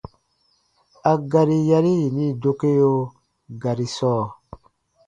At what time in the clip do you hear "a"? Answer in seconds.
1.11-1.13